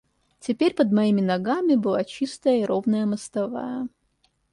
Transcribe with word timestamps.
Теперь 0.39 0.73
под 0.73 0.91
моими 0.91 1.21
ногами 1.21 1.75
была 1.75 2.03
чистая 2.03 2.61
и 2.61 2.65
ровная 2.65 3.05
мостовая. 3.05 3.87